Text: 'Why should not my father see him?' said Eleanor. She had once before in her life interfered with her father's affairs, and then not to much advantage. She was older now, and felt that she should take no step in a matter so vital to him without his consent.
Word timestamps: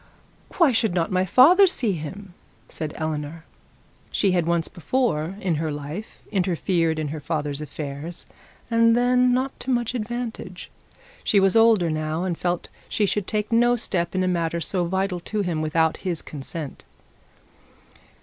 'Why 0.57 0.71
should 0.71 0.95
not 0.95 1.11
my 1.11 1.25
father 1.25 1.67
see 1.67 1.91
him?' 1.91 2.33
said 2.67 2.91
Eleanor. 2.97 3.45
She 4.09 4.31
had 4.31 4.47
once 4.47 4.67
before 4.67 5.35
in 5.39 5.53
her 5.61 5.71
life 5.71 6.23
interfered 6.31 6.97
with 6.97 7.09
her 7.09 7.19
father's 7.19 7.61
affairs, 7.61 8.25
and 8.71 8.97
then 8.97 9.31
not 9.31 9.59
to 9.59 9.69
much 9.69 9.93
advantage. 9.93 10.71
She 11.23 11.39
was 11.39 11.55
older 11.55 11.91
now, 11.91 12.23
and 12.23 12.35
felt 12.35 12.63
that 12.63 12.69
she 12.89 13.05
should 13.05 13.27
take 13.27 13.51
no 13.51 13.75
step 13.75 14.15
in 14.15 14.23
a 14.23 14.27
matter 14.27 14.59
so 14.59 14.85
vital 14.85 15.19
to 15.19 15.41
him 15.41 15.61
without 15.61 15.97
his 15.97 16.23
consent. 16.23 16.83